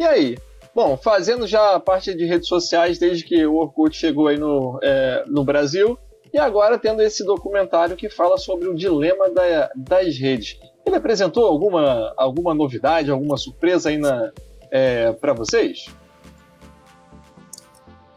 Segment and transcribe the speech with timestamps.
[0.00, 0.38] E aí?
[0.74, 5.24] Bom, fazendo já parte de redes sociais desde que o Orkut chegou aí no, é,
[5.26, 5.98] no Brasil,
[6.32, 10.58] e agora tendo esse documentário que fala sobre o dilema da, das redes.
[10.86, 14.00] Ele apresentou alguma, alguma novidade, alguma surpresa aí
[14.70, 15.88] é, para vocês?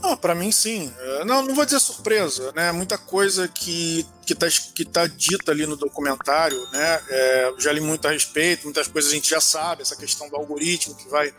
[0.00, 0.92] Ah, para mim sim.
[0.96, 2.70] É, não, não vou dizer surpresa, né?
[2.70, 7.00] Muita coisa que que tá, que tá dita ali no documentário, né?
[7.08, 10.36] É, já li muito a respeito, muitas coisas a gente já sabe, essa questão do
[10.36, 11.32] algoritmo que vai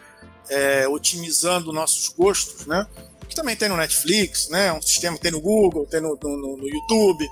[0.49, 2.85] é, otimizando nossos gostos, né?
[3.27, 4.71] Que também tem no Netflix, né?
[4.71, 7.27] Um sistema tem no Google, tem no, no, no YouTube.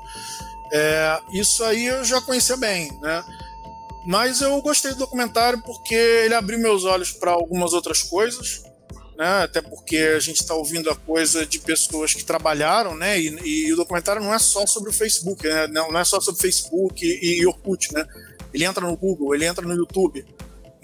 [0.71, 3.23] É, isso aí eu já conhecia bem, né?
[4.05, 8.63] Mas eu gostei do documentário porque ele abriu meus olhos para algumas outras coisas,
[9.17, 9.43] né?
[9.43, 13.19] Até porque a gente está ouvindo a coisa de pessoas que trabalharam, né?
[13.19, 15.67] E, e, o documentário não é só sobre o Facebook, né?
[15.67, 18.05] não, não é só sobre Facebook e, e Orkut, né?
[18.53, 20.25] Ele entra no Google, ele entra no YouTube.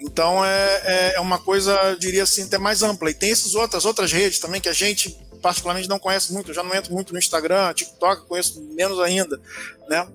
[0.00, 3.10] Então é, é, é uma coisa, diria assim, até mais ampla.
[3.10, 5.10] E tem essas outras, outras redes também que a gente
[5.42, 6.50] particularmente não conhece muito.
[6.50, 9.40] Eu já não entro muito no Instagram, TikTok, conheço menos ainda,
[9.88, 10.06] né?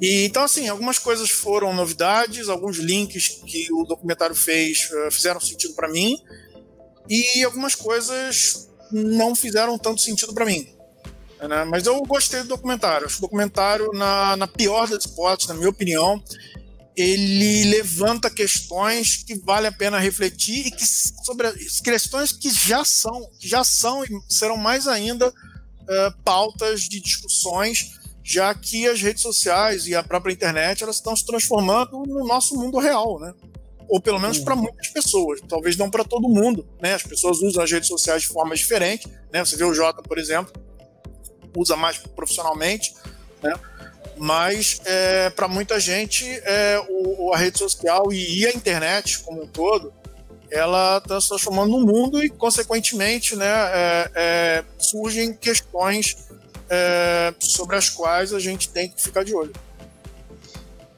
[0.00, 5.40] E, então, assim, algumas coisas foram novidades, alguns links que o documentário fez uh, fizeram
[5.40, 6.16] sentido para mim,
[7.08, 10.68] e algumas coisas não fizeram tanto sentido para mim.
[11.40, 11.64] Né?
[11.64, 13.06] Mas eu gostei do documentário.
[13.06, 16.22] Acho que o documentário, na, na pior das hipóteses, na minha opinião,
[17.00, 22.84] ele levanta questões que vale a pena refletir e que sobre as questões que já
[22.84, 29.00] são, que já são e serão mais ainda uh, pautas de discussões, já que as
[29.00, 33.32] redes sociais e a própria internet elas estão se transformando no nosso mundo real, né?
[33.88, 34.62] ou pelo menos para uhum.
[34.62, 36.94] muitas pessoas, talvez não para todo mundo, né?
[36.94, 39.42] As pessoas usam as redes sociais de forma diferente, né?
[39.42, 40.52] Você vê o Jota, por exemplo,
[41.56, 42.94] usa mais profissionalmente,
[43.42, 43.54] né?
[44.18, 49.46] Mas é, para muita gente é, o, a rede social e a internet como um
[49.46, 49.92] todo,
[50.50, 56.28] ela está se transformando no mundo e, consequentemente, né, é, é surgem questões
[56.70, 59.52] é, sobre as quais a gente tem que ficar de olho.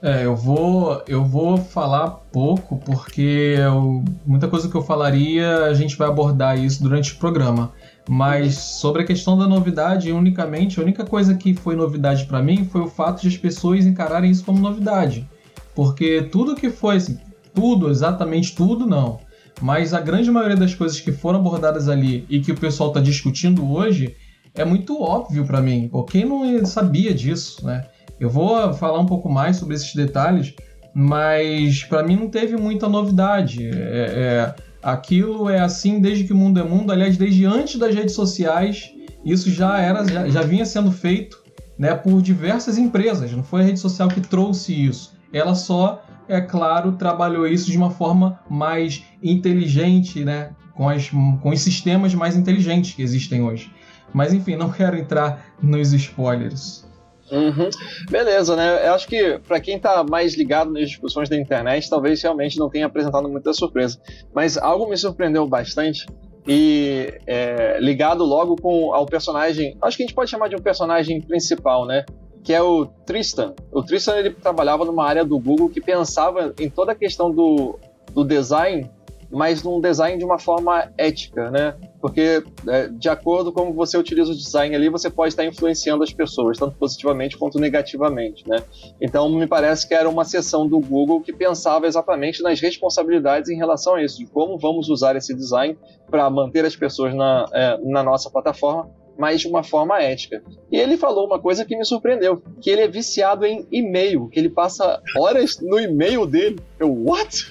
[0.03, 5.75] É, eu vou, eu vou falar pouco porque eu, muita coisa que eu falaria a
[5.75, 7.73] gente vai abordar isso durante o programa.
[8.09, 12.65] Mas sobre a questão da novidade, unicamente, a única coisa que foi novidade para mim
[12.65, 15.29] foi o fato de as pessoas encararem isso como novidade.
[15.75, 17.19] Porque tudo que foi, assim,
[17.55, 19.21] tudo, exatamente tudo, não.
[19.61, 23.01] Mas a grande maioria das coisas que foram abordadas ali e que o pessoal está
[23.01, 24.17] discutindo hoje
[24.55, 25.91] é muito óbvio para mim.
[26.11, 27.87] Quem não sabia disso, né?
[28.21, 30.55] Eu vou falar um pouco mais sobre esses detalhes,
[30.95, 33.67] mas para mim não teve muita novidade.
[33.67, 37.95] É, é, aquilo é assim desde que o mundo é mundo, aliás, desde antes das
[37.95, 38.93] redes sociais,
[39.25, 41.43] isso já era, já, já vinha sendo feito
[41.79, 43.33] né, por diversas empresas.
[43.33, 45.15] Não foi a rede social que trouxe isso.
[45.33, 51.49] Ela só, é claro, trabalhou isso de uma forma mais inteligente, né, com, as, com
[51.49, 53.73] os sistemas mais inteligentes que existem hoje.
[54.13, 56.90] Mas enfim, não quero entrar nos spoilers.
[57.31, 57.71] Uhum.
[58.11, 58.87] Beleza, né?
[58.87, 62.69] Eu acho que para quem tá mais ligado nas discussões da internet, talvez realmente não
[62.69, 64.01] tenha apresentado muita surpresa.
[64.35, 66.07] Mas algo me surpreendeu bastante
[66.47, 70.61] e é, ligado logo com ao personagem, acho que a gente pode chamar de um
[70.61, 72.05] personagem principal, né?
[72.43, 73.55] Que é o Tristan.
[73.71, 77.79] O Tristan ele trabalhava numa área do Google que pensava em toda a questão do,
[78.13, 78.91] do design
[79.31, 81.75] mas num design de uma forma ética, né?
[82.01, 86.03] Porque é, de acordo com como você utiliza o design ali, você pode estar influenciando
[86.03, 88.63] as pessoas, tanto positivamente quanto negativamente, né?
[89.01, 93.57] Então me parece que era uma seção do Google que pensava exatamente nas responsabilidades em
[93.57, 95.77] relação a isso, de como vamos usar esse design
[96.11, 98.89] para manter as pessoas na, é, na nossa plataforma,
[99.19, 100.43] mas de uma forma ética.
[100.73, 104.39] E ele falou uma coisa que me surpreendeu, que ele é viciado em e-mail, que
[104.39, 106.59] ele passa horas no e-mail dele.
[106.79, 107.47] Eu, what?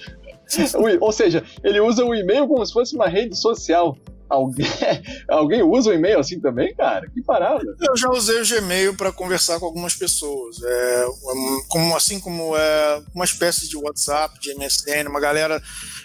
[1.00, 3.96] Ou seja, ele usa o e-mail como se fosse uma rede social.
[4.30, 4.68] Alguém,
[5.28, 7.10] alguém usa o e-mail assim também, cara?
[7.10, 7.66] Que parada.
[7.82, 10.62] Eu já usei o Gmail para conversar com algumas pessoas.
[10.64, 11.06] É,
[11.68, 15.62] como, assim como é uma espécie de WhatsApp, de MSN, uma galera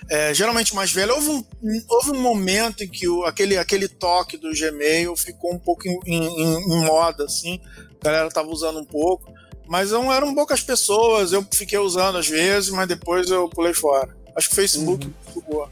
[0.09, 1.13] é, geralmente mais velha.
[1.15, 1.45] Houve um,
[1.89, 6.01] houve um momento em que o, aquele, aquele toque do Gmail ficou um pouco em,
[6.07, 7.61] em, em moda, assim.
[8.01, 9.33] A galera tava usando um pouco.
[9.67, 14.15] Mas não eram poucas pessoas, eu fiquei usando às vezes, mas depois eu pulei fora.
[14.37, 15.43] Acho que o Facebook uhum.
[15.49, 15.71] boa.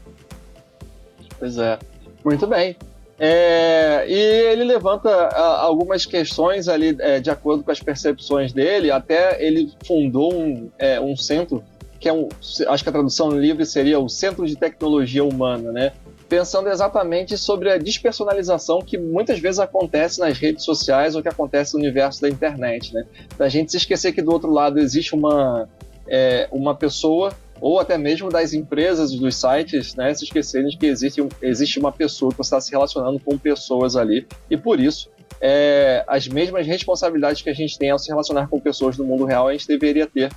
[1.37, 1.77] Pois é.
[2.23, 2.75] Muito bem.
[3.19, 4.13] É, e
[4.51, 8.91] ele levanta a, algumas questões ali é, de acordo com as percepções dele.
[8.91, 11.63] Até ele fundou um, é, um centro
[11.99, 12.27] que é um,
[12.67, 15.93] acho que a tradução livre seria o Centro de Tecnologia Humana, né?
[16.27, 21.75] Pensando exatamente sobre a despersonalização que muitas vezes acontece nas redes sociais ou que acontece
[21.75, 23.05] no universo da internet, né?
[23.37, 25.69] Da gente se esquecer que do outro lado existe uma,
[26.05, 27.31] é, uma pessoa
[27.63, 31.93] ou até mesmo das empresas, dos sites, né, se esquecerem de que existe, existe uma
[31.93, 36.67] pessoa que você está se relacionando com pessoas ali, e por isso é, as mesmas
[36.67, 39.65] responsabilidades que a gente tem ao se relacionar com pessoas do mundo real, a gente
[39.65, 40.29] deveria ter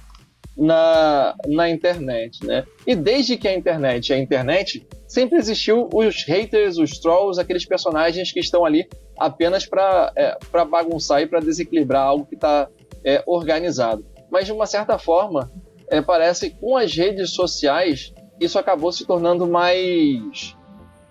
[0.56, 2.64] na, na internet, né?
[2.86, 7.66] E desde que a internet é a internet, sempre existiu os haters, os trolls, aqueles
[7.66, 8.88] personagens que estão ali
[9.18, 12.68] apenas para é, bagunçar e para desequilibrar algo que está
[13.04, 14.06] é, organizado.
[14.30, 15.50] Mas de uma certa forma,
[15.90, 20.56] é, parece que com as redes sociais isso acabou se tornando mais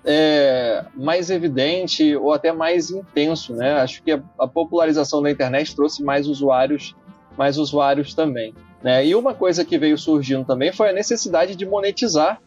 [0.05, 3.73] é, mais evidente ou até mais intenso, né?
[3.73, 6.95] Acho que a, a, popularização da internet trouxe mais usuários,
[7.35, 8.53] mais usuários também.
[8.83, 9.07] Né?
[9.07, 12.39] E uma coisa que veio surgindo também foi a necessidade de monetizar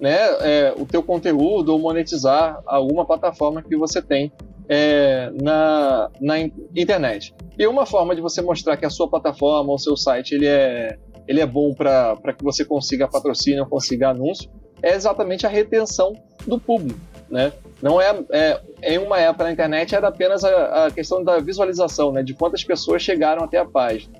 [0.00, 4.32] né, é, o teu conteúdo ou monetizar alguma plataforma que você tem
[4.68, 6.40] é, na, na
[6.74, 7.32] internet.
[7.56, 10.98] E uma forma de você mostrar que a sua plataforma ou seu site ele é,
[11.26, 14.50] ele é bom para que você consiga patrocínio, consiga anúncio,
[14.82, 16.14] é exatamente a retenção
[16.46, 17.00] do público.
[17.30, 17.52] Né?
[17.82, 22.12] Não é, é em uma época na internet era apenas a, a, questão da visualização,
[22.12, 24.12] né, de quantas pessoas chegaram até a página,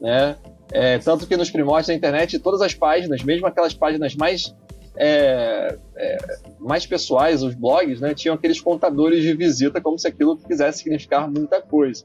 [0.00, 0.36] né?
[0.72, 4.54] É, tanto que nos primórdios da internet, todas as páginas, mesmo aquelas páginas mais,
[4.96, 6.18] é, é,
[6.58, 11.30] mais pessoais, os blogs, né, tinham aqueles contadores de visita como se aquilo quisesse significar
[11.30, 12.04] muita coisa.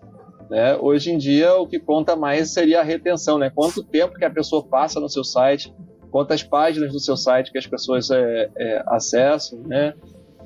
[0.50, 0.75] Né?
[0.78, 3.51] Hoje em dia, o que conta mais seria a retenção, né?
[3.54, 5.74] quanto tempo que a pessoa passa no seu site,
[6.10, 9.60] quantas páginas do seu site que as pessoas é, é, acessam.
[9.60, 9.94] Né?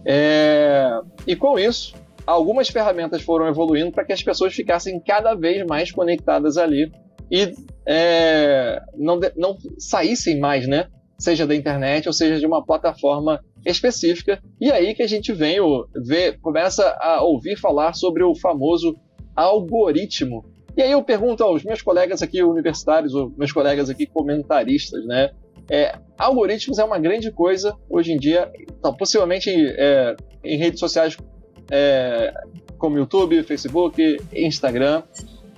[0.05, 1.95] É, e com isso,
[2.27, 6.91] algumas ferramentas foram evoluindo para que as pessoas ficassem cada vez mais conectadas ali
[7.31, 7.53] e
[7.85, 10.87] é, não, não saíssem mais, né?
[11.17, 14.41] Seja da internet ou seja de uma plataforma específica.
[14.59, 15.57] E aí que a gente vem
[16.05, 18.95] ver, começa a ouvir falar sobre o famoso
[19.35, 20.45] algoritmo.
[20.75, 25.31] E aí eu pergunto aos meus colegas aqui universitários, ou meus colegas aqui comentaristas, né?
[25.69, 31.15] É, algoritmos é uma grande coisa hoje em dia, então, possivelmente é, em redes sociais
[31.71, 32.33] é,
[32.77, 35.03] como YouTube, Facebook, Instagram.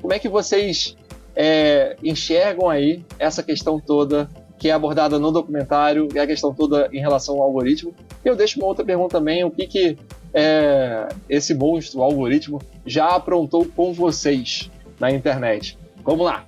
[0.02, 0.96] Como é que vocês
[1.36, 6.90] é, enxergam aí essa questão toda que é abordada no documentário e a questão toda
[6.92, 7.94] em relação ao algoritmo.
[8.24, 9.98] Eu deixo uma outra pergunta também: o que, que
[10.36, 15.78] é, esse monstro, o algoritmo, já aprontou com vocês na internet?
[16.04, 16.46] Vamos lá!